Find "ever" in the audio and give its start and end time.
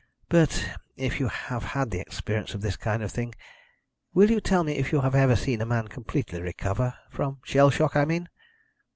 5.13-5.35